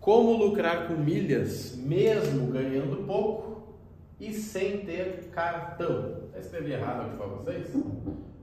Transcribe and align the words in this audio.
Como 0.00 0.36
lucrar 0.36 0.86
com 0.88 0.94
milhas, 0.94 1.76
mesmo 1.76 2.46
ganhando 2.46 3.04
pouco 3.04 3.78
e 4.20 4.32
sem 4.32 4.78
ter 4.78 5.30
cartão? 5.32 6.28
Eu 6.32 6.40
escrevi 6.40 6.72
errado 6.72 7.06
aqui 7.06 7.16
para 7.16 7.26
vocês, 7.26 7.68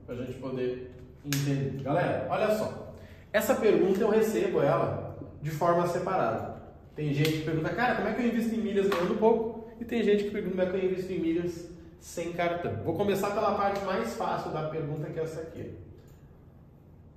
para 0.06 0.14
a 0.14 0.18
gente 0.18 0.38
poder 0.38 0.92
entender. 1.24 1.82
Galera, 1.82 2.26
olha 2.30 2.54
só. 2.56 2.94
Essa 3.32 3.54
pergunta 3.54 4.00
eu 4.00 4.10
recebo 4.10 4.60
ela 4.60 5.18
de 5.42 5.50
forma 5.50 5.86
separada. 5.86 6.56
Tem 6.94 7.12
gente 7.12 7.32
que 7.32 7.44
pergunta, 7.44 7.68
cara, 7.70 7.96
como 7.96 8.08
é 8.08 8.14
que 8.14 8.22
eu 8.22 8.26
invisto 8.26 8.54
em 8.54 8.58
milhas 8.58 8.88
ganhando 8.88 9.18
pouco? 9.18 9.68
E 9.80 9.84
tem 9.84 10.02
gente 10.02 10.24
que 10.24 10.30
pergunta 10.30 10.56
como 10.56 10.76
é 10.76 10.80
que 10.80 10.86
eu 10.86 10.90
invisto 10.90 11.12
em 11.12 11.18
milhas 11.18 11.68
sem 12.00 12.32
cartão. 12.32 12.82
Vou 12.84 12.94
começar 12.94 13.30
pela 13.32 13.54
parte 13.54 13.84
mais 13.84 14.14
fácil 14.14 14.50
da 14.52 14.68
pergunta, 14.68 15.10
que 15.10 15.18
é 15.18 15.22
essa 15.22 15.40
aqui. 15.40 15.74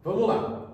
Vamos 0.04 0.28
lá. 0.28 0.68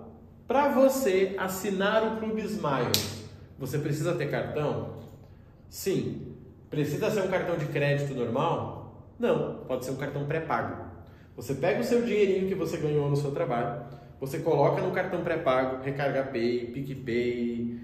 Para 0.48 0.70
você 0.70 1.36
assinar 1.38 2.04
o 2.04 2.18
Clube 2.18 2.42
Smiles, 2.42 3.15
você 3.58 3.78
precisa 3.78 4.14
ter 4.16 4.30
cartão? 4.30 4.96
Sim. 5.70 6.36
Precisa 6.70 7.10
ser 7.10 7.22
um 7.22 7.28
cartão 7.28 7.58
de 7.58 7.66
crédito 7.68 8.14
normal? 8.14 9.06
Não, 9.20 9.64
pode 9.68 9.86
ser 9.86 9.92
um 9.92 9.96
cartão 9.96 10.26
pré-pago. 10.26 10.86
Você 11.36 11.54
pega 11.54 11.82
o 11.82 11.84
seu 11.84 12.02
dinheirinho 12.02 12.48
que 12.48 12.56
você 12.56 12.78
ganhou 12.78 13.10
no 13.10 13.16
seu 13.16 13.32
trabalho, 13.32 13.84
você 14.20 14.40
coloca 14.40 14.82
no 14.82 14.92
cartão 14.92 15.22
pré-pago, 15.22 15.84
Recarga 15.84 16.24
Pay, 16.24 16.68
PicPay, 16.68 17.80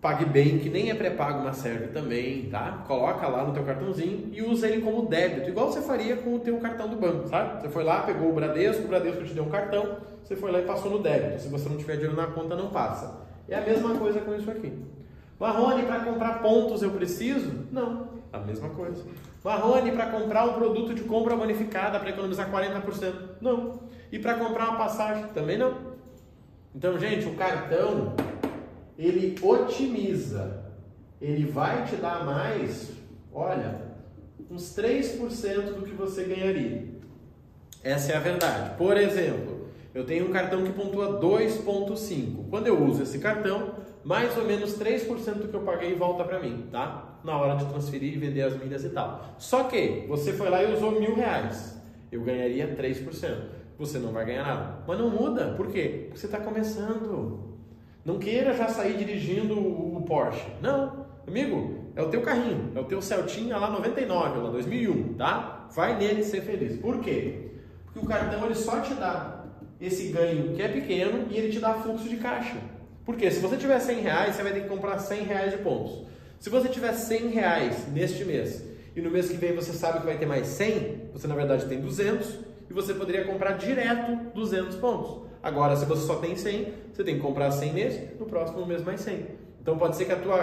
PagBem, 0.00 0.58
que 0.58 0.68
nem 0.68 0.90
é 0.90 0.94
pré-pago, 0.94 1.42
mas 1.42 1.56
serve 1.56 1.86
também, 1.88 2.50
tá? 2.50 2.84
Coloca 2.86 3.26
lá 3.26 3.42
no 3.42 3.54
teu 3.54 3.64
cartãozinho 3.64 4.28
e 4.32 4.42
usa 4.42 4.68
ele 4.68 4.82
como 4.82 5.08
débito, 5.08 5.48
igual 5.48 5.72
você 5.72 5.80
faria 5.80 6.16
com 6.16 6.34
o 6.34 6.40
teu 6.40 6.58
cartão 6.58 6.88
do 6.88 6.96
banco, 6.96 7.26
sabe? 7.26 7.62
Você 7.62 7.70
foi 7.70 7.84
lá, 7.84 8.02
pegou 8.02 8.28
o 8.28 8.34
Bradesco, 8.34 8.84
o 8.84 8.88
Bradesco 8.88 9.24
te 9.24 9.32
deu 9.32 9.44
um 9.44 9.50
cartão, 9.50 9.96
você 10.22 10.36
foi 10.36 10.52
lá 10.52 10.60
e 10.60 10.66
passou 10.66 10.90
no 10.90 10.98
débito. 11.02 11.40
Se 11.40 11.48
você 11.48 11.68
não 11.70 11.78
tiver 11.78 11.94
dinheiro 11.94 12.16
na 12.16 12.26
conta, 12.26 12.54
não 12.54 12.68
passa. 12.68 13.22
É 13.48 13.56
a 13.56 13.62
mesma 13.62 13.94
coisa 13.98 14.20
com 14.20 14.34
isso 14.34 14.50
aqui. 14.50 14.72
Marrone, 15.38 15.82
para 15.84 16.00
comprar 16.04 16.40
pontos 16.40 16.82
eu 16.82 16.90
preciso? 16.90 17.66
Não, 17.70 18.08
a 18.32 18.38
mesma 18.38 18.68
coisa. 18.70 19.04
Marrone, 19.42 19.92
para 19.92 20.06
comprar 20.06 20.46
um 20.46 20.54
produto 20.54 20.94
de 20.94 21.02
compra 21.02 21.36
bonificada 21.36 21.98
para 21.98 22.10
economizar 22.10 22.50
40%? 22.50 23.12
Não. 23.40 23.80
E 24.10 24.18
para 24.18 24.34
comprar 24.34 24.70
uma 24.70 24.78
passagem? 24.78 25.26
Também 25.34 25.58
não. 25.58 25.94
Então, 26.74 26.98
gente, 26.98 27.26
o 27.26 27.34
cartão 27.34 28.14
ele 28.98 29.36
otimiza, 29.42 30.64
ele 31.20 31.46
vai 31.46 31.84
te 31.84 31.96
dar 31.96 32.24
mais, 32.24 32.92
olha, 33.32 33.82
uns 34.50 34.74
3% 34.76 35.74
do 35.74 35.82
que 35.82 35.92
você 35.92 36.24
ganharia. 36.24 36.94
Essa 37.82 38.12
é 38.12 38.16
a 38.16 38.20
verdade. 38.20 38.76
Por 38.76 38.96
exemplo, 38.96 39.53
eu 39.94 40.04
tenho 40.04 40.28
um 40.28 40.32
cartão 40.32 40.64
que 40.64 40.72
pontua 40.72 41.20
2.5. 41.20 42.48
Quando 42.50 42.66
eu 42.66 42.84
uso 42.84 43.04
esse 43.04 43.20
cartão, 43.20 43.74
mais 44.02 44.36
ou 44.36 44.44
menos 44.44 44.76
3% 44.76 45.34
do 45.34 45.48
que 45.48 45.54
eu 45.54 45.60
paguei 45.60 45.94
volta 45.94 46.24
para 46.24 46.40
mim, 46.40 46.66
tá? 46.72 47.20
Na 47.22 47.38
hora 47.38 47.54
de 47.56 47.64
transferir 47.66 48.12
e 48.12 48.18
vender 48.18 48.42
as 48.42 48.58
milhas 48.58 48.84
e 48.84 48.88
tal. 48.88 49.24
Só 49.38 49.64
que 49.64 50.04
você 50.08 50.32
foi 50.32 50.50
lá 50.50 50.62
e 50.64 50.74
usou 50.74 50.98
mil 50.98 51.14
reais. 51.14 51.80
Eu 52.10 52.22
ganharia 52.22 52.76
3%. 52.76 53.36
Você 53.78 53.98
não 53.98 54.12
vai 54.12 54.24
ganhar 54.24 54.44
nada. 54.44 54.78
Mas 54.86 54.98
não 54.98 55.10
muda. 55.10 55.54
Por 55.56 55.68
quê? 55.68 56.06
Porque 56.08 56.18
você 56.18 56.26
está 56.26 56.40
começando. 56.40 57.54
Não 58.04 58.18
queira 58.18 58.52
já 58.52 58.68
sair 58.68 58.96
dirigindo 58.96 59.56
o 59.56 60.02
Porsche. 60.02 60.46
Não, 60.60 61.06
amigo, 61.26 61.84
é 61.96 62.02
o 62.02 62.08
teu 62.08 62.20
carrinho, 62.20 62.72
é 62.74 62.80
o 62.80 62.84
teu 62.84 63.00
Celtinha 63.00 63.56
lá 63.56 63.70
99, 63.70 64.38
lá 64.40 64.50
2001, 64.50 65.14
tá? 65.14 65.66
Vai 65.74 65.96
nele 65.96 66.22
ser 66.22 66.42
feliz. 66.42 66.78
Por 66.78 67.00
quê? 67.00 67.52
Porque 67.86 68.00
o 68.00 68.04
cartão 68.04 68.44
ele 68.44 68.54
só 68.54 68.80
te 68.80 68.92
dá 68.94 69.43
esse 69.80 70.08
ganho 70.08 70.54
que 70.54 70.62
é 70.62 70.68
pequeno 70.68 71.26
e 71.30 71.36
ele 71.36 71.52
te 71.52 71.58
dá 71.58 71.74
fluxo 71.74 72.08
de 72.08 72.16
caixa. 72.16 72.56
Porque 73.04 73.30
se 73.30 73.40
você 73.40 73.56
tiver 73.56 73.78
100 73.78 74.00
reais, 74.00 74.34
você 74.34 74.42
vai 74.42 74.52
ter 74.52 74.62
que 74.62 74.68
comprar 74.68 74.98
100 74.98 75.24
reais 75.24 75.52
de 75.52 75.58
pontos. 75.58 76.06
Se 76.40 76.48
você 76.48 76.68
tiver 76.68 76.92
100 76.92 77.28
reais 77.28 77.88
neste 77.92 78.24
mês 78.24 78.64
e 78.96 79.00
no 79.00 79.10
mês 79.10 79.28
que 79.28 79.36
vem 79.36 79.54
você 79.54 79.72
sabe 79.72 80.00
que 80.00 80.06
vai 80.06 80.16
ter 80.16 80.26
mais 80.26 80.46
100, 80.46 81.10
você 81.12 81.26
na 81.26 81.34
verdade 81.34 81.66
tem 81.66 81.80
200 81.80 82.38
e 82.68 82.72
você 82.72 82.94
poderia 82.94 83.24
comprar 83.24 83.52
direto 83.52 84.32
200 84.34 84.76
pontos. 84.76 85.24
Agora, 85.42 85.76
se 85.76 85.84
você 85.84 86.06
só 86.06 86.16
tem 86.16 86.36
100, 86.36 86.72
você 86.92 87.04
tem 87.04 87.16
que 87.16 87.20
comprar 87.20 87.50
100 87.50 87.72
nesse, 87.72 88.14
no 88.18 88.24
próximo 88.24 88.64
mês 88.64 88.82
mais 88.82 89.00
100. 89.00 89.26
Então 89.60 89.76
pode 89.76 89.96
ser 89.96 90.06
que 90.06 90.12
a 90.12 90.16
tua 90.16 90.38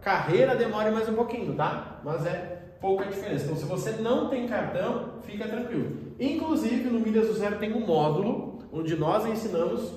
carreira 0.00 0.54
demore 0.54 0.90
mais 0.90 1.08
um 1.08 1.14
pouquinho, 1.14 1.54
tá? 1.54 2.00
Mas 2.04 2.24
é 2.26 2.62
pouca 2.80 3.04
diferença. 3.06 3.44
Então 3.44 3.56
se 3.56 3.64
você 3.64 3.92
não 3.92 4.28
tem 4.28 4.46
cartão, 4.46 5.14
fica 5.22 5.48
tranquilo. 5.48 5.96
Inclusive 6.20 6.90
no 6.90 7.00
Milhas 7.00 7.26
do 7.26 7.34
Zero 7.34 7.58
tem 7.58 7.72
um 7.72 7.86
módulo 7.86 8.53
onde 8.74 8.96
nós 8.96 9.24
ensinamos 9.24 9.92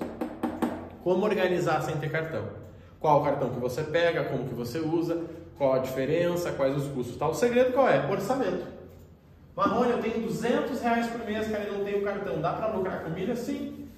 como 1.02 1.24
organizar 1.24 1.82
sem 1.82 1.96
ter 1.96 2.10
cartão. 2.10 2.44
Qual 3.00 3.20
o 3.20 3.24
cartão 3.24 3.50
que 3.50 3.58
você 3.58 3.82
pega, 3.82 4.24
como 4.24 4.48
que 4.48 4.54
você 4.54 4.78
usa, 4.78 5.24
qual 5.56 5.74
a 5.74 5.78
diferença, 5.78 6.52
quais 6.52 6.76
os 6.76 6.86
custos, 6.88 7.16
tal. 7.16 7.30
O 7.30 7.34
segredo 7.34 7.72
qual 7.72 7.88
é? 7.88 8.08
Orçamento. 8.08 8.66
Marrone, 9.56 9.90
eu 9.90 10.00
tenho 10.00 10.20
200 10.20 10.80
reais 10.80 11.08
por 11.08 11.24
mês, 11.26 11.48
cara, 11.48 11.64
e 11.64 11.72
não 11.72 11.84
tenho 11.84 12.04
cartão. 12.04 12.40
Dá 12.40 12.52
para 12.52 12.68
lucrar 12.68 13.02
com 13.02 13.10
milha? 13.10 13.34
Sim. 13.34 13.88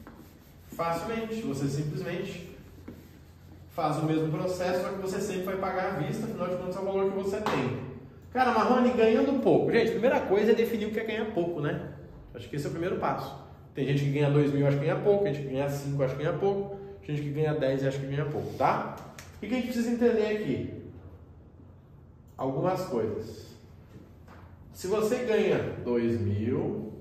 Facilmente, 0.69 1.43
você 1.43 1.69
simplesmente 1.69 2.57
faz 3.69 3.99
o 3.99 4.05
mesmo 4.05 4.31
processo, 4.31 4.83
só 4.83 4.89
que 4.89 5.03
você 5.03 5.21
sempre 5.21 5.45
vai 5.45 5.57
pagar 5.57 5.87
à 5.87 5.91
vista, 5.99 6.25
afinal 6.25 6.49
de 6.49 6.57
contas 6.57 6.77
é 6.77 6.79
o 6.79 6.85
valor 6.85 7.13
que 7.13 7.19
você 7.19 7.41
tem. 7.41 7.91
Cara, 8.33 8.53
Marrone 8.53 8.91
ganhando 8.91 9.43
pouco. 9.43 9.71
Gente, 9.71 9.91
primeira 9.91 10.21
coisa 10.21 10.53
é 10.53 10.55
definir 10.55 10.87
o 10.87 10.91
que 10.91 11.01
é 11.01 11.05
ganhar 11.05 11.27
pouco, 11.33 11.61
né? 11.61 11.91
Acho 12.35 12.49
que 12.49 12.57
esse 12.57 12.65
é 12.65 12.69
o 12.69 12.73
primeiro 12.73 12.97
passo. 12.97 13.50
Tem 13.81 13.87
gente 13.87 14.05
que 14.05 14.11
ganha 14.11 14.31
2 14.31 14.53
mil 14.53 14.67
acha 14.67 14.77
que 14.77 14.85
ganha 14.85 15.01
pouco, 15.01 15.25
gente 15.25 15.41
que 15.41 15.49
ganha 15.49 15.67
5 15.67 16.03
acha 16.03 16.15
que 16.15 16.23
ganha 16.23 16.37
pouco, 16.37 16.77
gente 17.03 17.23
que 17.23 17.31
ganha 17.31 17.55
10 17.55 17.87
acha 17.87 17.99
que 17.99 18.07
ganha 18.09 18.27
pouco, 18.27 18.53
tá? 18.59 18.95
O 19.37 19.41
que 19.41 19.47
a 19.47 19.49
gente 19.57 19.69
precisa 19.69 19.91
entender 19.91 20.27
aqui? 20.27 20.75
Algumas 22.37 22.85
coisas. 22.85 23.57
Se 24.75 24.87
você 24.87 25.25
ganha 25.25 25.77
2 25.83 26.21
mil, 26.21 26.93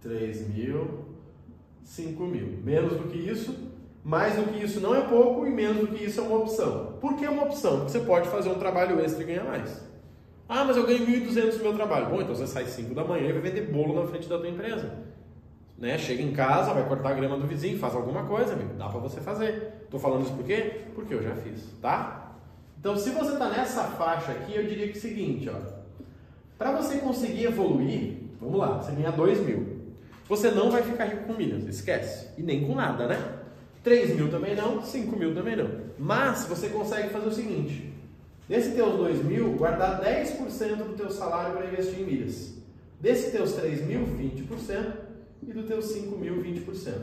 3 0.00 0.54
mil, 0.54 1.06
5 1.82 2.22
mil. 2.26 2.60
Menos 2.62 2.92
do 2.92 3.08
que 3.08 3.18
isso, 3.18 3.72
mais 4.04 4.36
do 4.36 4.44
que 4.52 4.64
isso 4.64 4.78
não 4.78 4.94
é 4.94 5.00
pouco 5.00 5.48
e 5.48 5.50
menos 5.50 5.78
do 5.78 5.88
que 5.88 6.04
isso 6.04 6.20
é 6.20 6.22
uma 6.22 6.36
opção. 6.36 6.96
Por 7.00 7.16
que 7.16 7.24
é 7.24 7.30
uma 7.30 7.42
opção? 7.42 7.78
Porque 7.78 7.90
você 7.90 8.00
pode 8.00 8.28
fazer 8.28 8.50
um 8.50 8.58
trabalho 8.60 9.00
extra 9.00 9.24
e 9.24 9.26
ganhar 9.26 9.42
mais. 9.42 9.84
Ah, 10.48 10.64
mas 10.64 10.76
eu 10.76 10.86
ganho 10.86 11.04
1.200 11.04 11.56
no 11.56 11.62
meu 11.64 11.74
trabalho. 11.74 12.06
Bom, 12.06 12.20
então 12.20 12.36
você 12.36 12.46
sai 12.46 12.66
5 12.66 12.94
da 12.94 13.02
manhã 13.02 13.28
e 13.28 13.32
vai 13.32 13.42
vender 13.42 13.62
bolo 13.62 14.00
na 14.00 14.06
frente 14.06 14.28
da 14.28 14.38
tua 14.38 14.48
empresa. 14.48 15.09
Né? 15.80 15.96
Chega 15.96 16.22
em 16.22 16.32
casa, 16.32 16.74
vai 16.74 16.86
cortar 16.86 17.08
a 17.08 17.14
grama 17.14 17.38
do 17.38 17.46
vizinho, 17.46 17.78
faz 17.78 17.94
alguma 17.94 18.24
coisa, 18.24 18.52
amigo. 18.52 18.74
Dá 18.74 18.86
para 18.86 19.00
você 19.00 19.20
fazer. 19.20 19.86
Tô 19.90 19.98
falando 19.98 20.24
isso 20.24 20.34
por 20.34 20.44
quê? 20.44 20.82
Porque 20.94 21.14
eu 21.14 21.22
já 21.22 21.34
fiz, 21.36 21.64
tá? 21.80 22.36
Então, 22.78 22.96
se 22.96 23.10
você 23.10 23.32
está 23.32 23.48
nessa 23.48 23.84
faixa 23.84 24.30
aqui, 24.32 24.54
eu 24.54 24.64
diria 24.64 24.86
que 24.88 24.94
é 24.94 24.98
o 24.98 25.00
seguinte, 25.00 25.48
ó. 25.48 25.58
Para 26.58 26.72
você 26.72 26.98
conseguir 26.98 27.46
evoluir, 27.46 28.18
vamos 28.38 28.58
lá, 28.58 28.76
você 28.76 28.92
ganha 28.92 29.10
2 29.10 29.40
mil. 29.40 29.80
Você 30.28 30.50
não 30.50 30.70
vai 30.70 30.82
ficar 30.82 31.06
rico 31.06 31.24
com 31.24 31.32
milhas, 31.32 31.64
esquece. 31.64 32.28
E 32.36 32.42
nem 32.42 32.66
com 32.66 32.74
nada, 32.74 33.06
né? 33.06 33.40
3 33.82 34.14
mil 34.14 34.30
também 34.30 34.54
não, 34.54 34.82
5 34.82 35.16
mil 35.16 35.34
também 35.34 35.56
não. 35.56 35.68
Mas 35.98 36.44
você 36.44 36.68
consegue 36.68 37.08
fazer 37.08 37.26
o 37.26 37.32
seguinte: 37.32 37.92
desse 38.46 38.72
teus 38.72 38.96
2 38.96 39.24
mil, 39.24 39.52
guardar 39.54 40.00
10% 40.02 40.76
do 40.76 40.94
teu 40.94 41.10
salário 41.10 41.56
para 41.56 41.66
investir 41.66 42.00
em 42.00 42.04
milhas. 42.04 42.54
Desse 43.00 43.30
teus 43.30 43.52
3 43.54 43.86
mil, 43.86 44.00
20%. 44.00 45.09
E 45.42 45.52
do 45.52 45.62
teus 45.62 45.86
5 45.86 46.16
mil, 46.16 46.42
20%. 46.42 46.94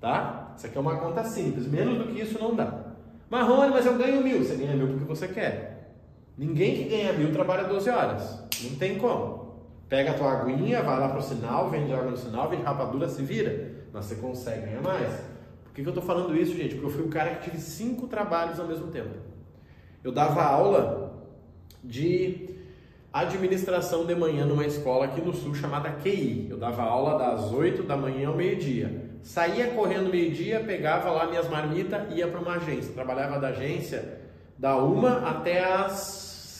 Tá? 0.00 0.54
Isso 0.56 0.66
aqui 0.66 0.76
é 0.76 0.80
uma 0.80 0.96
conta 0.96 1.24
simples. 1.24 1.66
Menos 1.66 1.98
do 1.98 2.12
que 2.12 2.20
isso 2.20 2.38
não 2.38 2.54
dá. 2.54 2.86
Marrone, 3.30 3.70
mas 3.70 3.86
eu 3.86 3.96
ganho 3.96 4.22
mil. 4.22 4.38
Você 4.38 4.56
ganha 4.56 4.74
mil 4.74 4.88
porque 4.88 5.04
você 5.04 5.28
quer. 5.28 5.94
Ninguém 6.36 6.76
que 6.76 6.84
ganha 6.84 7.12
mil 7.12 7.32
trabalha 7.32 7.64
12 7.64 7.90
horas. 7.90 8.44
Não 8.62 8.76
tem 8.76 8.98
como. 8.98 9.56
Pega 9.88 10.12
a 10.12 10.14
tua 10.14 10.32
aguinha, 10.32 10.82
vai 10.82 11.00
lá 11.00 11.08
pro 11.08 11.22
sinal, 11.22 11.70
vende 11.70 11.92
água 11.92 12.10
no 12.10 12.16
sinal, 12.16 12.48
vende 12.48 12.62
rapadura, 12.62 13.08
se 13.08 13.22
vira. 13.22 13.72
Mas 13.92 14.04
você 14.04 14.16
consegue 14.16 14.66
ganhar 14.66 14.82
mais. 14.82 15.12
Por 15.64 15.72
que, 15.74 15.82
que 15.82 15.88
eu 15.88 15.92
estou 15.92 16.02
falando 16.02 16.36
isso, 16.36 16.54
gente? 16.54 16.74
Porque 16.74 16.86
eu 16.86 16.90
fui 16.90 17.04
o 17.04 17.08
cara 17.08 17.36
que 17.36 17.50
tive 17.50 17.58
cinco 17.58 18.06
trabalhos 18.06 18.60
ao 18.60 18.66
mesmo 18.66 18.88
tempo. 18.88 19.14
Eu 20.04 20.12
dava 20.12 20.42
aula 20.42 21.26
de 21.82 22.57
administração 23.12 24.04
de 24.04 24.14
manhã 24.14 24.44
numa 24.44 24.66
escola 24.66 25.06
aqui 25.06 25.20
no 25.20 25.34
sul 25.34 25.54
chamada 25.54 25.90
QI. 25.90 26.48
Eu 26.50 26.58
dava 26.58 26.82
aula 26.82 27.18
das 27.18 27.52
8 27.52 27.82
da 27.82 27.96
manhã 27.96 28.28
ao 28.28 28.36
meio-dia. 28.36 29.08
Saía 29.22 29.68
correndo 29.68 30.10
meio-dia, 30.10 30.60
pegava 30.60 31.10
lá 31.10 31.26
minhas 31.26 31.48
marmitas 31.48 32.02
e 32.10 32.18
ia 32.18 32.28
para 32.28 32.40
uma 32.40 32.54
agência. 32.54 32.92
Trabalhava 32.92 33.38
da 33.38 33.48
agência 33.48 34.20
da 34.58 34.76
uma 34.76 35.28
até 35.28 35.64
as 35.64 35.92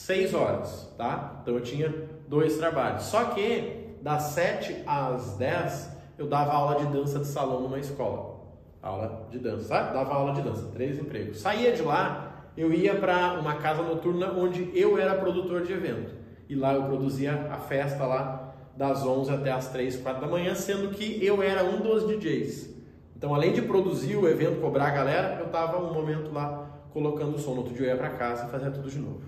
6 0.05 0.33
horas, 0.33 0.93
tá? 0.97 1.39
Então 1.41 1.53
eu 1.55 1.61
tinha 1.61 1.93
dois 2.27 2.57
trabalhos. 2.57 3.03
Só 3.03 3.25
que 3.25 3.95
das 4.01 4.23
7 4.23 4.83
às 4.87 5.37
10 5.37 5.97
eu 6.17 6.27
dava 6.27 6.51
aula 6.53 6.75
de 6.83 6.85
dança 6.87 7.19
de 7.19 7.27
salão 7.27 7.61
numa 7.61 7.79
escola. 7.79 8.39
Aula 8.81 9.27
de 9.29 9.39
dança, 9.39 9.65
sabe? 9.65 9.93
Dava 9.93 10.13
aula 10.13 10.33
de 10.33 10.41
dança, 10.41 10.67
três 10.73 10.97
empregos. 10.97 11.39
Saía 11.39 11.73
de 11.73 11.81
lá, 11.81 12.45
eu 12.57 12.73
ia 12.73 12.95
para 12.95 13.33
uma 13.33 13.55
casa 13.55 13.83
noturna 13.83 14.31
onde 14.31 14.71
eu 14.73 14.97
era 14.97 15.15
produtor 15.15 15.63
de 15.63 15.73
evento. 15.73 16.18
E 16.49 16.55
lá 16.55 16.73
eu 16.73 16.83
produzia 16.83 17.47
a 17.51 17.57
festa 17.57 18.03
lá 18.05 18.55
das 18.75 19.05
11 19.05 19.31
até 19.31 19.51
as 19.51 19.67
3, 19.67 19.97
4 19.97 20.21
da 20.21 20.27
manhã, 20.27 20.55
sendo 20.55 20.89
que 20.89 21.23
eu 21.23 21.43
era 21.43 21.63
um 21.63 21.79
dos 21.79 22.07
DJs. 22.07 22.73
Então, 23.15 23.35
além 23.35 23.53
de 23.53 23.61
produzir 23.61 24.15
o 24.15 24.27
evento, 24.27 24.59
cobrar 24.59 24.87
a 24.87 24.91
galera, 24.91 25.37
eu 25.39 25.45
estava 25.45 25.77
um 25.77 25.93
momento 25.93 26.31
lá 26.31 26.67
colocando 26.91 27.35
o 27.35 27.39
som. 27.39 27.51
No 27.51 27.57
outro 27.57 27.73
dia 27.73 27.87
eu 27.87 27.89
ia 27.91 27.97
para 27.97 28.09
casa 28.09 28.47
e 28.47 28.49
fazia 28.49 28.71
tudo 28.71 28.89
de 28.89 28.97
novo. 28.97 29.21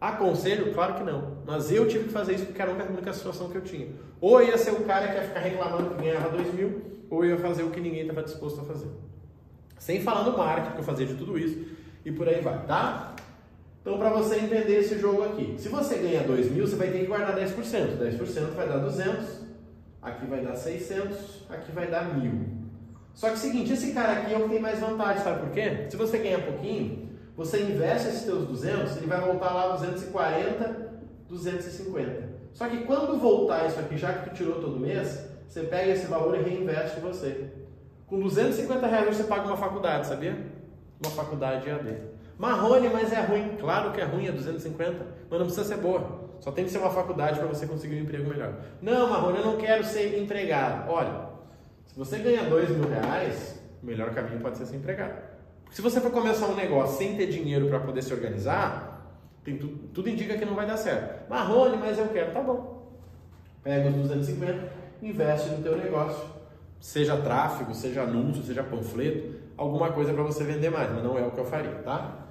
Aconselho? 0.00 0.72
Claro 0.72 0.94
que 0.94 1.02
não. 1.02 1.38
Mas 1.44 1.70
eu 1.70 1.86
tive 1.88 2.04
que 2.04 2.10
fazer 2.10 2.34
isso 2.34 2.46
porque 2.46 2.62
era 2.62 2.70
a 2.70 2.74
única 2.74 3.12
situação 3.12 3.50
que 3.50 3.56
eu 3.56 3.62
tinha. 3.62 3.88
Ou 4.20 4.42
ia 4.42 4.56
ser 4.56 4.70
o 4.70 4.84
cara 4.84 5.08
que 5.08 5.14
ia 5.14 5.22
ficar 5.24 5.40
reclamando 5.40 5.90
que 5.90 6.02
ganhava 6.02 6.30
2 6.30 6.54
mil, 6.54 6.82
ou 7.10 7.24
ia 7.24 7.36
fazer 7.36 7.64
o 7.64 7.70
que 7.70 7.80
ninguém 7.80 8.02
estava 8.02 8.22
disposto 8.22 8.60
a 8.60 8.64
fazer. 8.64 8.90
Sem 9.78 10.00
falar 10.00 10.24
no 10.24 10.38
marketing, 10.38 10.72
que 10.72 10.78
eu 10.78 10.84
fazia 10.84 11.06
de 11.06 11.14
tudo 11.14 11.38
isso, 11.38 11.66
e 12.04 12.12
por 12.12 12.28
aí 12.28 12.40
vai, 12.40 12.64
tá? 12.64 13.14
Então, 13.86 13.98
para 13.98 14.10
você 14.10 14.40
entender 14.40 14.80
esse 14.80 14.98
jogo 14.98 15.22
aqui, 15.22 15.54
se 15.56 15.68
você 15.68 15.94
ganha 15.98 16.24
2 16.24 16.50
mil, 16.50 16.66
você 16.66 16.74
vai 16.74 16.90
ter 16.90 16.98
que 16.98 17.06
guardar 17.06 17.36
10%. 17.36 17.96
10% 17.96 18.54
vai 18.56 18.68
dar 18.68 18.78
200, 18.78 19.44
aqui 20.02 20.26
vai 20.26 20.40
dar 20.40 20.56
600, 20.56 21.46
aqui 21.48 21.70
vai 21.70 21.86
dar 21.86 22.12
1000. 22.18 22.32
Só 23.14 23.28
que 23.28 23.34
é 23.34 23.36
o 23.36 23.38
seguinte, 23.38 23.72
esse 23.72 23.92
cara 23.92 24.14
aqui 24.14 24.34
é 24.34 24.38
o 24.38 24.42
que 24.42 24.48
tem 24.48 24.60
mais 24.60 24.80
vantagem, 24.80 25.22
sabe 25.22 25.38
por 25.38 25.50
quê? 25.50 25.86
Se 25.88 25.96
você 25.96 26.18
ganha 26.18 26.40
pouquinho, 26.40 27.10
você 27.36 27.62
investe 27.62 28.08
esses 28.08 28.22
seus 28.22 28.48
200, 28.48 28.96
ele 28.96 29.06
vai 29.06 29.20
voltar 29.20 29.54
lá 29.54 29.76
240, 29.76 30.90
250. 31.28 32.28
Só 32.54 32.68
que 32.68 32.78
quando 32.78 33.16
voltar 33.20 33.68
isso 33.68 33.78
aqui, 33.78 33.96
já 33.96 34.12
que 34.14 34.30
tu 34.30 34.34
tirou 34.34 34.60
todo 34.60 34.80
mês, 34.80 35.28
você 35.46 35.62
pega 35.62 35.92
esse 35.92 36.06
valor 36.06 36.36
e 36.36 36.42
reinveste 36.42 36.98
em 36.98 37.02
você. 37.02 37.52
Com 38.08 38.18
250 38.18 38.84
reais 38.84 39.16
você 39.16 39.22
paga 39.22 39.46
uma 39.46 39.56
faculdade, 39.56 40.08
sabia? 40.08 40.36
Uma 41.00 41.12
faculdade 41.12 41.68
EAD. 41.68 42.15
Marrone, 42.38 42.88
mas 42.88 43.12
é 43.12 43.20
ruim. 43.20 43.56
Claro 43.58 43.92
que 43.92 44.00
é 44.00 44.04
ruim, 44.04 44.26
é 44.26 44.32
250, 44.32 45.06
mas 45.30 45.38
não 45.38 45.46
precisa 45.46 45.64
ser 45.64 45.78
boa. 45.78 46.26
Só 46.40 46.52
tem 46.52 46.64
que 46.64 46.70
ser 46.70 46.78
uma 46.78 46.90
faculdade 46.90 47.38
para 47.38 47.48
você 47.48 47.66
conseguir 47.66 47.96
um 47.96 48.00
emprego 48.00 48.28
melhor. 48.28 48.54
Não, 48.82 49.08
Marrone, 49.08 49.38
eu 49.38 49.44
não 49.44 49.56
quero 49.56 49.84
ser 49.84 50.18
empregado. 50.20 50.90
Olha, 50.90 51.28
se 51.86 51.98
você 51.98 52.18
ganha 52.18 52.44
2 52.44 52.70
mil 52.70 52.88
reais, 52.88 53.60
o 53.82 53.86
melhor 53.86 54.10
caminho 54.12 54.40
pode 54.40 54.58
ser 54.58 54.66
ser 54.66 54.76
empregado. 54.76 55.14
Se 55.70 55.82
você 55.82 56.00
for 56.00 56.10
começar 56.10 56.46
um 56.46 56.54
negócio 56.54 56.98
sem 56.98 57.16
ter 57.16 57.26
dinheiro 57.26 57.68
para 57.68 57.80
poder 57.80 58.02
se 58.02 58.12
organizar, 58.12 58.96
tem 59.42 59.56
tu, 59.56 59.68
tudo 59.94 60.08
indica 60.08 60.36
que 60.36 60.44
não 60.44 60.54
vai 60.54 60.66
dar 60.66 60.76
certo. 60.76 61.28
Marrone, 61.30 61.76
mas 61.76 61.98
eu 61.98 62.08
quero, 62.08 62.32
tá 62.32 62.40
bom. 62.40 62.76
Pega 63.62 63.88
os 63.88 63.96
250, 63.96 64.72
investe 65.02 65.50
no 65.50 65.62
teu 65.62 65.76
negócio. 65.76 66.24
Seja 66.78 67.16
tráfego, 67.16 67.74
seja 67.74 68.02
anúncio, 68.02 68.42
seja 68.42 68.62
panfleto, 68.62 69.34
alguma 69.56 69.92
coisa 69.92 70.12
para 70.12 70.22
você 70.22 70.44
vender 70.44 70.70
mais, 70.70 70.92
mas 70.92 71.02
não 71.02 71.18
é 71.18 71.26
o 71.26 71.30
que 71.30 71.38
eu 71.38 71.44
faria, 71.44 71.72
tá? 71.84 72.26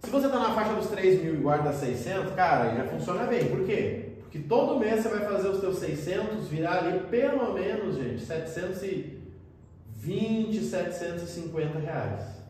Se 0.00 0.10
você 0.10 0.26
está 0.26 0.38
na 0.38 0.54
faixa 0.54 0.74
dos 0.74 0.88
3 0.88 1.22
mil 1.22 1.34
e 1.34 1.38
guarda 1.38 1.72
600, 1.72 2.34
cara, 2.34 2.74
já 2.74 2.84
funciona 2.84 3.24
bem. 3.24 3.46
Por 3.46 3.64
quê? 3.64 4.10
Porque 4.20 4.38
todo 4.40 4.80
mês 4.80 5.02
você 5.02 5.08
vai 5.08 5.20
fazer 5.20 5.48
os 5.48 5.60
seus 5.60 5.78
600 5.78 6.48
virar 6.48 6.78
ali 6.78 7.00
pelo 7.00 7.52
menos, 7.52 7.96
gente, 7.96 8.22
720, 8.22 10.60
750 10.60 11.78
reais. 11.78 12.42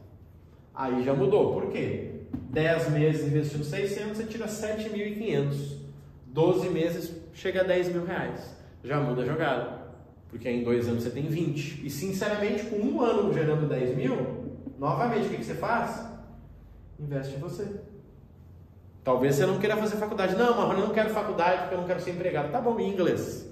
Aí 0.75 1.03
já 1.03 1.13
mudou. 1.13 1.53
Por 1.53 1.71
quê? 1.71 2.13
10 2.51 2.91
meses 2.91 3.27
investindo 3.27 3.65
600, 3.65 4.17
você 4.17 4.25
tira 4.25 4.47
7.500. 4.47 5.83
12 6.27 6.71
meses 6.71 7.13
chega 7.35 7.61
a 7.61 7.65
10 7.65 7.89
mil 7.89 8.07
reais. 8.07 8.57
Já 8.83 8.99
muda 9.01 9.23
a 9.23 9.27
jogada. 9.27 9.82
Porque 10.33 10.51
em 10.51 10.65
dois 10.65 10.89
anos 10.89 11.05
você 11.05 11.11
tem 11.11 11.29
20. 11.29 11.87
E 11.87 11.89
sinceramente, 11.89 12.65
com 12.65 12.77
um 12.79 13.01
ano 13.01 13.33
gerando 13.33 13.69
10 13.69 13.97
mil, 13.97 14.17
novamente, 14.77 15.27
o 15.27 15.31
que, 15.31 15.37
que 15.37 15.45
você 15.45 15.55
faz? 15.55 16.05
Investe 16.99 17.37
em 17.37 17.39
você. 17.39 17.69
Talvez 19.05 19.37
você 19.37 19.47
não 19.47 19.61
queira 19.61 19.77
fazer 19.77 19.97
faculdade. 19.97 20.35
Não, 20.35 20.67
mas 20.67 20.79
eu 20.81 20.87
não 20.89 20.93
quero 20.93 21.11
faculdade 21.11 21.61
porque 21.61 21.75
eu 21.75 21.79
não 21.79 21.87
quero 21.87 22.01
ser 22.01 22.11
empregado. 22.11 22.51
Tá 22.51 22.61
bom, 22.61 22.81
inglês. 22.81 23.49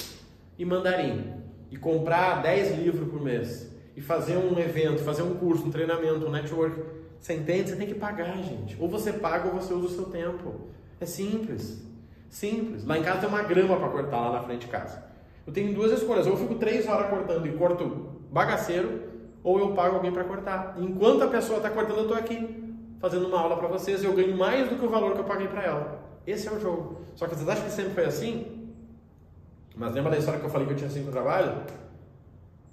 E 0.58 0.64
mandarim. 0.64 1.34
E 1.70 1.76
comprar 1.76 2.42
10 2.42 2.78
livros 2.78 3.08
por 3.08 3.22
mês. 3.22 3.70
E 3.94 4.00
fazer 4.00 4.36
um 4.36 4.58
evento, 4.58 5.04
fazer 5.04 5.22
um 5.22 5.34
curso, 5.34 5.66
um 5.66 5.70
treinamento, 5.70 6.26
um 6.26 6.30
network 6.30 6.82
você 7.20 7.34
entende? 7.34 7.70
Você 7.70 7.76
tem 7.76 7.86
que 7.86 7.94
pagar, 7.94 8.42
gente. 8.42 8.76
Ou 8.80 8.88
você 8.88 9.12
paga 9.12 9.48
ou 9.48 9.54
você 9.54 9.74
usa 9.74 9.86
o 9.86 9.90
seu 9.90 10.04
tempo. 10.06 10.68
É 10.98 11.04
simples. 11.04 11.82
Simples. 12.30 12.84
Lá 12.84 12.96
em 12.96 13.02
casa 13.02 13.20
tem 13.20 13.28
uma 13.28 13.42
grama 13.42 13.76
para 13.76 13.88
cortar 13.90 14.20
lá 14.20 14.32
na 14.32 14.42
frente 14.42 14.62
de 14.62 14.68
casa. 14.68 15.09
Eu 15.50 15.52
tenho 15.52 15.74
duas 15.74 15.90
escolhas. 15.90 16.26
Ou 16.26 16.34
eu 16.34 16.38
fico 16.38 16.54
três 16.54 16.86
horas 16.86 17.10
cortando 17.10 17.44
e 17.44 17.52
corto 17.52 18.08
bagaceiro, 18.30 19.02
ou 19.42 19.58
eu 19.58 19.72
pago 19.72 19.96
alguém 19.96 20.12
para 20.12 20.22
cortar. 20.22 20.76
Enquanto 20.78 21.22
a 21.22 21.26
pessoa 21.26 21.56
está 21.56 21.68
cortando, 21.68 21.96
eu 21.96 22.02
estou 22.02 22.16
aqui 22.16 22.72
fazendo 23.00 23.26
uma 23.26 23.40
aula 23.40 23.56
para 23.56 23.66
vocês 23.66 24.02
e 24.02 24.06
eu 24.06 24.12
ganho 24.12 24.36
mais 24.36 24.68
do 24.68 24.76
que 24.76 24.84
o 24.84 24.88
valor 24.88 25.14
que 25.14 25.18
eu 25.18 25.24
paguei 25.24 25.48
para 25.48 25.64
ela. 25.64 26.00
Esse 26.24 26.46
é 26.46 26.52
o 26.52 26.60
jogo. 26.60 27.00
Só 27.16 27.26
que 27.26 27.34
vocês 27.34 27.48
acham 27.48 27.64
que 27.64 27.72
sempre 27.72 27.94
foi 27.94 28.04
assim? 28.04 28.70
Mas 29.74 29.92
lembra 29.92 30.12
da 30.12 30.18
história 30.18 30.38
que 30.38 30.46
eu 30.46 30.50
falei 30.50 30.68
que 30.68 30.74
eu 30.74 30.76
tinha 30.76 30.90
cinco 30.90 31.10
trabalhos? 31.10 31.54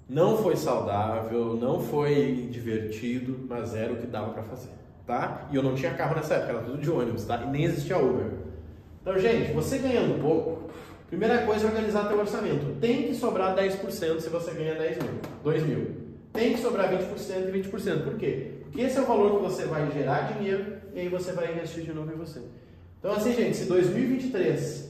Não 0.08 0.36
foi 0.36 0.56
saudável, 0.56 1.56
não 1.56 1.80
foi 1.80 2.48
divertido, 2.50 3.40
mas 3.48 3.74
era 3.74 3.92
o 3.92 3.96
que 3.96 4.06
dava 4.06 4.30
para 4.30 4.42
fazer, 4.42 4.70
tá? 5.06 5.48
E 5.50 5.56
eu 5.56 5.62
não 5.62 5.74
tinha 5.74 5.92
carro 5.94 6.14
nessa 6.14 6.34
época, 6.34 6.52
era 6.52 6.62
tudo 6.62 6.78
de 6.78 6.90
ônibus, 6.90 7.24
tá? 7.24 7.42
E 7.42 7.46
nem 7.48 7.64
existia 7.64 7.98
Uber. 7.98 8.30
Então, 9.02 9.18
gente, 9.18 9.52
você 9.52 9.78
ganhando 9.78 10.20
pouco, 10.20 10.70
primeira 11.08 11.42
coisa 11.42 11.66
é 11.66 11.70
organizar 11.70 12.08
teu 12.08 12.18
orçamento. 12.18 12.78
Tem 12.80 13.08
que 13.08 13.14
sobrar 13.14 13.56
10% 13.56 14.20
se 14.20 14.28
você 14.28 14.50
ganha 14.52 14.74
10 14.74 14.98
mil, 14.98 15.20
2 15.42 15.62
mil. 15.64 15.90
Tem 16.32 16.54
que 16.54 16.60
sobrar 16.60 16.90
20% 16.90 17.48
e 17.48 17.62
20%. 17.62 18.04
Por 18.04 18.16
quê? 18.16 18.52
Porque 18.62 18.82
esse 18.82 18.98
é 18.98 19.00
o 19.00 19.06
valor 19.06 19.36
que 19.36 19.42
você 19.42 19.64
vai 19.64 19.90
gerar 19.90 20.32
dinheiro 20.32 20.76
e 20.94 21.00
aí 21.00 21.08
você 21.08 21.32
vai 21.32 21.52
investir 21.52 21.84
de 21.84 21.92
novo 21.92 22.12
em 22.12 22.16
você. 22.16 22.40
Então, 22.98 23.12
assim, 23.12 23.34
gente, 23.34 23.56
se 23.56 23.64
2023 23.64 24.88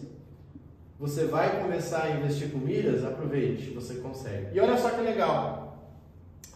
você 0.99 1.27
vai 1.27 1.63
começar 1.63 2.05
a 2.05 2.11
investir 2.11 2.51
com 2.51 2.59
milhas, 2.59 3.05
aproveite, 3.05 3.71
você 3.71 3.95
consegue. 3.97 4.57
E 4.57 4.61
olha 4.61 4.77
só 4.77 4.91
que 4.91 5.01
legal. 5.01 5.95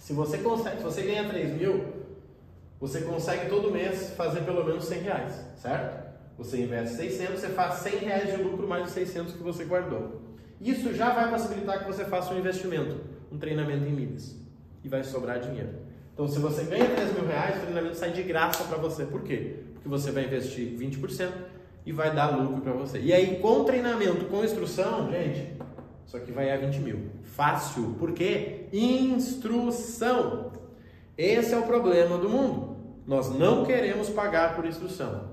Se 0.00 0.12
você 0.12 0.38
consegue, 0.38 0.78
se 0.78 0.82
você 0.82 1.02
ganha 1.02 1.28
3 1.28 1.52
mil, 1.52 1.84
você 2.80 3.02
consegue 3.02 3.48
todo 3.48 3.70
mês 3.70 4.10
fazer 4.16 4.40
pelo 4.40 4.64
menos 4.64 4.84
100 4.84 4.98
reais, 5.02 5.40
certo? 5.56 6.11
Você 6.42 6.62
investe 6.62 6.96
600, 6.96 7.40
você 7.40 7.48
faz 7.48 7.74
100 7.74 7.98
reais 7.98 8.36
de 8.36 8.42
lucro 8.42 8.66
mais 8.66 8.86
os 8.86 8.92
600 8.92 9.34
que 9.34 9.42
você 9.42 9.64
guardou. 9.64 10.22
Isso 10.60 10.92
já 10.94 11.10
vai 11.10 11.30
possibilitar 11.30 11.80
que 11.80 11.86
você 11.86 12.04
faça 12.04 12.34
um 12.34 12.38
investimento, 12.38 12.96
um 13.30 13.38
treinamento 13.38 13.86
em 13.86 13.92
milhas. 13.92 14.36
E 14.82 14.88
vai 14.88 15.04
sobrar 15.04 15.38
dinheiro. 15.38 15.70
Então, 16.12 16.26
se 16.26 16.38
você 16.38 16.64
ganha 16.64 16.88
3 16.88 17.12
mil 17.14 17.26
reais, 17.26 17.56
o 17.56 17.60
treinamento 17.60 17.96
sai 17.96 18.10
de 18.10 18.22
graça 18.22 18.64
para 18.64 18.76
você. 18.76 19.04
Por 19.04 19.22
quê? 19.22 19.56
Porque 19.74 19.88
você 19.88 20.10
vai 20.10 20.24
investir 20.24 20.76
20%, 20.76 21.30
e 21.84 21.92
vai 21.92 22.14
dar 22.14 22.36
lucro 22.36 22.60
para 22.60 22.72
você. 22.72 23.00
E 23.00 23.12
aí, 23.12 23.38
com 23.38 23.64
treinamento, 23.64 24.26
com 24.26 24.44
instrução, 24.44 25.10
gente, 25.10 25.52
isso 26.06 26.16
aqui 26.16 26.30
vai 26.30 26.50
a 26.50 26.56
20 26.56 26.78
mil. 26.78 27.10
Fácil. 27.22 27.96
Por 27.98 28.12
quê? 28.12 28.66
Instrução. 28.72 30.52
Esse 31.16 31.54
é 31.54 31.58
o 31.58 31.62
problema 31.62 32.16
do 32.18 32.28
mundo. 32.28 32.76
Nós 33.06 33.30
não 33.36 33.64
queremos 33.64 34.08
pagar 34.08 34.54
por 34.54 34.64
instrução. 34.64 35.31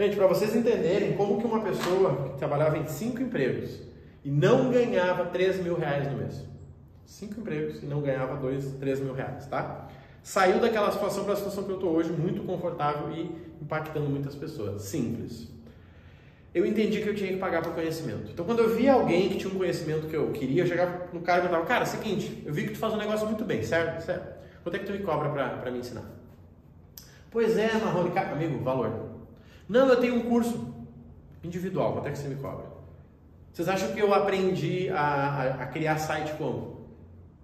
Gente, 0.00 0.16
para 0.16 0.26
vocês 0.26 0.56
entenderem 0.56 1.12
como 1.12 1.38
que 1.38 1.46
uma 1.46 1.60
pessoa 1.60 2.30
que 2.30 2.38
trabalhava 2.38 2.78
em 2.78 2.86
cinco 2.86 3.20
empregos 3.20 3.82
e 4.24 4.30
não 4.30 4.70
ganhava 4.70 5.26
3 5.26 5.62
mil 5.62 5.76
reais 5.76 6.10
no 6.10 6.16
mês. 6.16 6.42
Cinco 7.04 7.38
empregos 7.38 7.82
e 7.82 7.84
não 7.84 8.00
ganhava 8.00 8.34
2, 8.36 8.76
3 8.80 9.00
mil 9.00 9.12
reais, 9.12 9.46
tá? 9.46 9.88
Saiu 10.22 10.58
daquela 10.58 10.90
situação 10.90 11.24
para 11.24 11.34
a 11.34 11.36
situação 11.36 11.64
que 11.64 11.70
eu 11.70 11.74
estou 11.74 11.90
hoje, 11.90 12.10
muito 12.12 12.42
confortável 12.44 13.12
e 13.12 13.30
impactando 13.60 14.08
muitas 14.08 14.34
pessoas. 14.34 14.80
Simples 14.80 15.50
eu 16.54 16.64
entendi 16.64 17.02
que 17.02 17.08
eu 17.08 17.14
tinha 17.14 17.30
que 17.34 17.38
pagar 17.38 17.60
por 17.60 17.74
conhecimento. 17.74 18.30
Então, 18.32 18.46
quando 18.46 18.60
eu 18.60 18.74
via 18.74 18.94
alguém 18.94 19.28
que 19.28 19.36
tinha 19.36 19.52
um 19.52 19.58
conhecimento 19.58 20.06
que 20.08 20.16
eu 20.16 20.32
queria, 20.32 20.62
eu 20.62 20.66
chegava 20.66 21.08
no 21.12 21.20
cara 21.20 21.40
e 21.40 21.42
perguntava, 21.42 21.66
cara, 21.66 21.84
seguinte, 21.84 22.42
eu 22.46 22.54
vi 22.54 22.66
que 22.66 22.72
tu 22.72 22.78
faz 22.78 22.94
um 22.94 22.96
negócio 22.96 23.26
muito 23.26 23.44
bem, 23.44 23.62
certo? 23.62 24.00
certo? 24.00 24.40
Quanto 24.62 24.74
é 24.74 24.78
que 24.78 24.86
tu 24.86 24.92
me 24.92 25.00
cobra 25.00 25.28
para 25.28 25.70
me 25.70 25.78
ensinar? 25.78 26.10
Pois 27.30 27.58
é, 27.58 27.74
Marrone, 27.74 28.10
amigo, 28.18 28.64
valor. 28.64 29.09
Não, 29.70 29.88
eu 29.88 30.00
tenho 30.00 30.16
um 30.16 30.22
curso 30.22 30.74
individual, 31.44 31.92
quanto 31.92 32.08
é 32.08 32.10
que 32.10 32.18
você 32.18 32.26
me 32.26 32.34
cobra? 32.34 32.66
Vocês 33.52 33.68
acham 33.68 33.92
que 33.92 34.00
eu 34.00 34.12
aprendi 34.12 34.88
a, 34.88 34.98
a, 34.98 35.62
a 35.62 35.66
criar 35.66 35.96
site 35.96 36.32
como? 36.32 36.88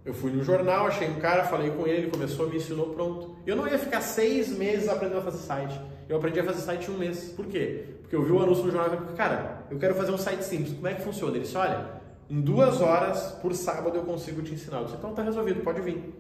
Eu 0.05 0.13
fui 0.13 0.33
no 0.33 0.43
jornal, 0.43 0.89
achei 0.89 1.09
um 1.09 1.21
cara, 1.21 1.45
falei 1.45 1.71
com 1.71 1.87
ele, 1.87 1.99
ele 1.99 2.11
começou, 2.11 2.49
me 2.49 2.57
ensinou, 2.57 2.89
pronto. 2.95 3.37
Eu 3.47 3.55
não 3.55 3.69
ia 3.69 3.79
ficar 3.79 4.01
seis 4.01 4.49
meses 4.49 4.89
aprendendo 4.89 5.21
a 5.21 5.23
fazer 5.23 5.39
site. 5.39 5.81
Eu 6.09 6.17
aprendi 6.17 6.41
a 6.41 6.45
fazer 6.45 6.63
site 6.63 6.91
em 6.91 6.95
um 6.95 6.99
mês. 6.99 7.29
Por 7.31 7.47
quê? 7.47 7.95
Porque 8.01 8.17
eu 8.17 8.25
vi 8.25 8.33
o 8.33 8.43
anúncio 8.43 8.65
no 8.65 8.73
jornal 8.73 8.93
e 8.93 8.97
falei, 8.99 9.15
cara, 9.15 9.63
eu 9.71 9.79
quero 9.79 9.95
fazer 9.95 10.11
um 10.11 10.19
site 10.19 10.43
simples. 10.43 10.73
Como 10.73 10.89
é 10.89 10.95
que 10.95 11.03
funciona? 11.03 11.33
Ele 11.33 11.45
disse, 11.45 11.57
olha, 11.57 11.91
em 12.29 12.41
duas 12.41 12.81
horas 12.81 13.39
por 13.41 13.55
sábado 13.55 13.97
eu 13.97 14.03
consigo 14.03 14.43
te 14.43 14.53
ensinar. 14.53 14.79
Eu 14.79 14.85
disse, 14.87 14.97
então 14.97 15.15
tá 15.15 15.23
resolvido, 15.23 15.63
pode 15.63 15.81
vir. 15.81 16.13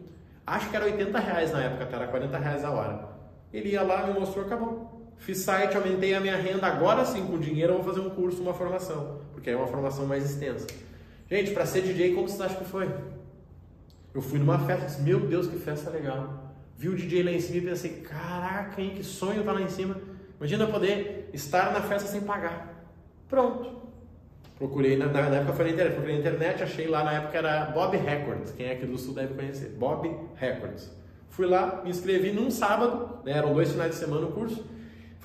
Acho 0.46 0.70
que 0.70 0.76
era 0.76 0.84
80 0.84 1.18
reais 1.18 1.50
na 1.50 1.64
época, 1.64 1.96
era 1.96 2.06
40 2.06 2.38
reais 2.38 2.64
a 2.64 2.70
hora. 2.70 3.08
Ele 3.52 3.70
ia 3.70 3.82
lá, 3.82 4.06
me 4.06 4.16
mostrou, 4.16 4.46
acabou. 4.46 4.95
Fiz 5.18 5.38
site, 5.38 5.76
aumentei 5.76 6.14
a 6.14 6.20
minha 6.20 6.36
renda, 6.36 6.66
agora 6.66 7.04
sim, 7.04 7.26
com 7.26 7.38
dinheiro 7.38 7.72
eu 7.72 7.82
vou 7.82 7.92
fazer 7.92 8.06
um 8.06 8.10
curso, 8.10 8.42
uma 8.42 8.54
formação. 8.54 9.20
Porque 9.32 9.50
é 9.50 9.56
uma 9.56 9.66
formação 9.66 10.06
mais 10.06 10.24
extensa. 10.24 10.66
Gente, 11.28 11.50
para 11.50 11.66
ser 11.66 11.82
DJ, 11.82 12.14
como 12.14 12.28
vocês 12.28 12.40
acham 12.40 12.58
que 12.58 12.64
foi? 12.64 12.88
Eu 14.14 14.22
fui 14.22 14.38
numa 14.38 14.58
festa, 14.60 14.86
disse, 14.86 15.02
meu 15.02 15.20
Deus, 15.20 15.46
que 15.46 15.58
festa 15.58 15.90
legal. 15.90 16.54
Vi 16.78 16.88
o 16.88 16.96
DJ 16.96 17.22
lá 17.22 17.30
em 17.32 17.40
cima 17.40 17.58
e 17.58 17.60
pensei, 17.62 17.90
caraca, 18.02 18.80
hein, 18.80 18.92
que 18.94 19.02
sonho 19.02 19.42
tá 19.42 19.52
lá 19.52 19.60
em 19.60 19.68
cima. 19.68 19.96
Imagina 20.38 20.66
poder 20.66 21.30
estar 21.32 21.72
na 21.72 21.80
festa 21.80 22.08
sem 22.08 22.20
pagar. 22.20 22.74
Pronto. 23.28 23.76
Procurei, 24.58 24.96
na, 24.96 25.06
na 25.06 25.20
época 25.20 25.52
foi 25.52 25.66
na 25.66 25.70
internet, 25.72 25.92
procurei 25.94 26.14
na 26.14 26.20
internet, 26.20 26.62
achei 26.62 26.86
lá 26.86 27.04
na 27.04 27.12
época 27.12 27.36
era 27.36 27.66
Bob 27.66 27.96
Records. 27.96 28.52
Quem 28.52 28.66
é 28.66 28.72
aqui 28.72 28.86
do 28.86 28.96
sul 28.96 29.14
deve 29.14 29.34
conhecer. 29.34 29.70
Bob 29.70 30.10
Records. 30.36 30.90
Fui 31.28 31.46
lá, 31.46 31.82
me 31.82 31.90
inscrevi 31.90 32.32
num 32.32 32.50
sábado, 32.50 33.20
né, 33.24 33.32
eram 33.32 33.52
dois 33.52 33.70
finais 33.70 33.90
de 33.90 33.96
semana 33.96 34.26
o 34.26 34.32
curso. 34.32 34.64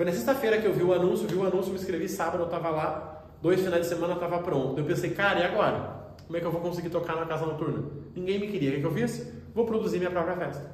Foi 0.02 0.06
na 0.08 0.14
sexta-feira 0.14 0.58
que 0.58 0.66
eu 0.66 0.74
vi 0.74 0.82
o 0.82 0.92
anúncio, 0.96 1.28
vi 1.28 1.36
o 1.36 1.46
anúncio, 1.46 1.72
me 1.72 1.78
inscrevi 1.78 2.10
sábado, 2.10 2.40
eu 2.40 2.46
estava 2.46 2.72
lá, 2.72 3.24
dois 3.40 3.62
finais 3.62 3.84
de 3.84 3.88
semana 3.88 4.16
estava 4.16 4.40
pronto. 4.40 4.80
Eu 4.80 4.84
pensei, 4.84 5.12
cara, 5.12 5.42
e 5.42 5.44
agora? 5.44 6.08
Como 6.26 6.36
é 6.36 6.40
que 6.40 6.46
eu 6.48 6.52
vou 6.52 6.60
conseguir 6.60 6.90
tocar 6.90 7.16
na 7.18 7.28
casa 7.28 7.46
noturna? 7.46 7.84
Ninguém 8.16 8.40
me 8.40 8.48
queria. 8.48 8.76
O 8.76 8.80
que 8.80 8.84
eu 8.84 8.94
fiz? 8.94 9.32
Vou 9.54 9.64
produzir 9.64 10.00
minha 10.00 10.10
própria 10.10 10.36
festa. 10.36 10.72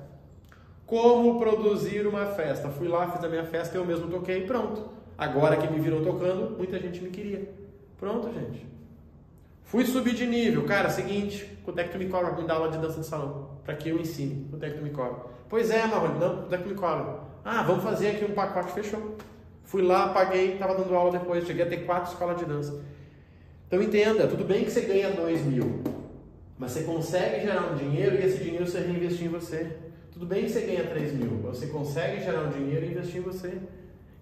Como 0.86 1.38
produzir 1.38 2.08
uma 2.08 2.28
festa? 2.28 2.70
Fui 2.70 2.88
lá, 2.88 3.12
fiz 3.12 3.22
a 3.22 3.28
minha 3.28 3.44
festa, 3.44 3.76
eu 3.76 3.84
mesmo 3.84 4.10
toquei, 4.10 4.46
pronto. 4.46 4.92
Agora 5.18 5.58
que 5.58 5.68
me 5.68 5.82
viram 5.82 6.02
tocando, 6.02 6.56
muita 6.58 6.80
gente 6.80 7.04
me 7.04 7.10
queria. 7.10 7.54
Pronto, 8.00 8.32
gente. 8.34 8.66
Fui 9.64 9.86
subir 9.86 10.14
de 10.14 10.26
nível. 10.26 10.64
Cara, 10.64 10.90
seguinte, 10.90 11.60
quanto 11.66 11.80
é 11.80 11.84
que 11.84 11.92
tu 11.92 11.98
me 11.98 12.08
cobra 12.08 12.30
pra 12.30 12.42
me 12.42 12.48
dar 12.48 12.54
aula 12.54 12.72
de 12.72 12.78
dança 12.78 13.02
de 13.02 13.06
salão? 13.06 13.60
Para 13.66 13.76
que 13.76 13.90
eu 13.90 14.00
ensine. 14.00 14.48
Quanto 14.50 14.64
é 14.64 14.70
que 14.70 14.78
tu 14.78 14.84
me 14.86 14.92
cobra? 14.92 15.26
Pois 15.50 15.70
é, 15.70 15.86
Marrone, 15.86 16.18
não, 16.18 16.38
quanto 16.38 16.56
é 16.56 16.58
que 16.60 16.64
tu 16.64 16.70
me 16.70 16.76
cobra? 16.76 17.28
Ah, 17.50 17.64
vamos 17.64 17.82
fazer 17.82 18.10
aqui 18.10 18.26
um 18.26 18.34
pacote, 18.34 18.74
fechou. 18.74 19.16
Fui 19.64 19.82
lá, 19.82 20.10
paguei, 20.10 20.56
estava 20.56 20.76
dando 20.76 20.94
aula 20.94 21.18
depois, 21.18 21.48
cheguei 21.48 21.64
a 21.64 21.70
ter 21.70 21.86
quatro 21.86 22.12
escolas 22.12 22.38
de 22.38 22.44
dança. 22.44 22.84
Então 23.66 23.82
entenda, 23.82 24.28
tudo 24.28 24.44
bem 24.44 24.66
que 24.66 24.70
você 24.72 24.82
ganha 24.82 25.12
dois 25.12 25.46
mil, 25.46 25.82
mas 26.60 26.72
você 26.72 26.84
consegue 26.84 27.46
gerar 27.46 27.72
um 27.72 27.76
dinheiro 27.76 28.16
e 28.16 28.26
esse 28.26 28.44
dinheiro 28.44 28.68
você 28.68 28.80
reinvestir 28.80 29.28
em 29.28 29.30
você. 29.30 29.78
Tudo 30.12 30.26
bem 30.26 30.44
que 30.44 30.50
você 30.50 30.62
ganha 30.62 30.84
3 30.84 31.14
mil, 31.14 31.30
você 31.44 31.68
consegue 31.68 32.22
gerar 32.22 32.42
um 32.42 32.50
dinheiro 32.50 32.86
e 32.86 32.90
investir 32.90 33.18
em 33.18 33.24
você. 33.24 33.60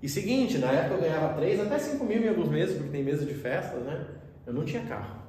E 0.03 0.09
seguinte, 0.09 0.59
na 0.59 0.69
época 0.71 0.95
eu 0.95 1.01
ganhava 1.01 1.33
3, 1.35 1.61
até 1.61 1.79
5 1.79 2.03
mil 2.03 2.21
em 2.21 2.27
alguns 2.27 2.49
meses, 2.49 2.75
porque 2.75 2.91
tem 2.91 3.01
mesa 3.01 3.25
de 3.25 3.33
festa, 3.33 3.77
né? 3.77 4.05
Eu 4.45 4.53
não 4.53 4.65
tinha 4.65 4.83
carro. 4.83 5.21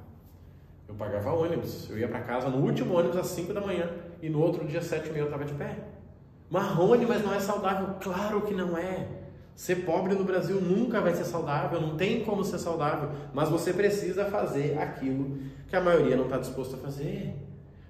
Eu 0.87 0.93
pagava 0.93 1.31
ônibus. 1.31 1.89
Eu 1.89 1.97
ia 1.97 2.07
para 2.07 2.19
casa 2.19 2.49
no 2.49 2.57
último 2.57 2.93
ônibus 2.93 3.17
às 3.17 3.27
5 3.27 3.53
da 3.53 3.61
manhã 3.61 3.89
e 4.21 4.29
no 4.29 4.39
outro 4.41 4.67
dia, 4.67 4.81
7 4.81 5.09
mil, 5.09 5.21
eu 5.21 5.25
estava 5.25 5.45
de 5.45 5.53
pé. 5.53 5.77
Marrone, 6.49 7.05
mas 7.05 7.23
não 7.23 7.33
é 7.33 7.39
saudável? 7.39 7.95
Claro 7.99 8.41
que 8.41 8.53
não 8.53 8.77
é. 8.77 9.07
Ser 9.55 9.77
pobre 9.77 10.13
no 10.13 10.23
Brasil 10.23 10.61
nunca 10.61 11.01
vai 11.01 11.13
ser 11.15 11.25
saudável, 11.25 11.81
não 11.81 11.97
tem 11.97 12.23
como 12.23 12.43
ser 12.43 12.59
saudável, 12.59 13.09
mas 13.33 13.49
você 13.49 13.73
precisa 13.73 14.25
fazer 14.25 14.77
aquilo 14.77 15.39
que 15.67 15.75
a 15.75 15.81
maioria 15.81 16.15
não 16.15 16.25
está 16.25 16.37
disposto 16.37 16.75
a 16.75 16.77
fazer. 16.77 17.35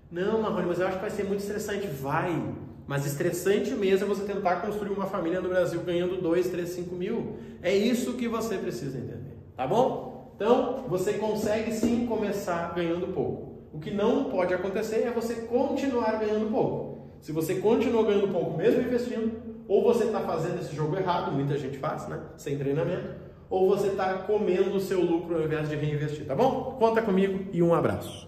Não, 0.09 0.41
Marrone, 0.41 0.67
mas 0.67 0.79
eu 0.79 0.87
acho 0.87 0.95
que 0.95 1.01
vai 1.01 1.11
ser 1.11 1.25
muito 1.25 1.41
estressante. 1.41 1.87
Vai, 1.87 2.41
mas 2.87 3.05
estressante 3.05 3.71
mesmo 3.71 4.05
é 4.05 4.07
você 4.07 4.23
tentar 4.23 4.61
construir 4.61 4.91
uma 4.91 5.05
família 5.05 5.41
no 5.41 5.49
Brasil 5.49 5.81
ganhando 5.81 6.21
2, 6.21 6.47
3, 6.47 6.69
5 6.69 6.95
mil. 6.95 7.35
É 7.61 7.75
isso 7.75 8.13
que 8.13 8.29
você 8.29 8.57
precisa 8.57 8.97
entender, 8.97 9.37
tá 9.55 9.67
bom? 9.67 10.31
Então, 10.37 10.85
você 10.87 11.13
consegue 11.13 11.73
sim 11.73 12.05
começar 12.05 12.73
ganhando 12.73 13.13
pouco. 13.13 13.57
O 13.73 13.79
que 13.79 13.91
não 13.91 14.25
pode 14.25 14.53
acontecer 14.53 15.03
é 15.03 15.11
você 15.11 15.33
continuar 15.35 16.19
ganhando 16.19 16.49
pouco. 16.49 16.86
Se 17.21 17.31
você 17.31 17.55
continua 17.55 18.03
ganhando 18.03 18.31
pouco 18.31 18.57
mesmo 18.57 18.81
investindo, 18.81 19.31
ou 19.67 19.83
você 19.83 20.05
está 20.05 20.21
fazendo 20.21 20.59
esse 20.59 20.75
jogo 20.75 20.95
errado, 20.95 21.31
muita 21.31 21.57
gente 21.57 21.77
faz, 21.77 22.07
né? 22.07 22.19
Sem 22.37 22.57
treinamento, 22.57 23.09
ou 23.49 23.67
você 23.67 23.87
está 23.87 24.13
comendo 24.13 24.75
o 24.75 24.79
seu 24.79 25.01
lucro 25.01 25.35
ao 25.35 25.43
invés 25.43 25.69
de 25.69 25.75
reinvestir, 25.75 26.25
tá 26.25 26.35
bom? 26.35 26.75
Conta 26.79 27.01
comigo 27.01 27.45
e 27.51 27.61
um 27.61 27.73
abraço. 27.73 28.27